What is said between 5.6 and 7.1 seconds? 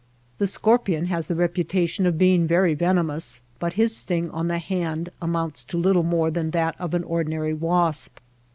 to little more than that of an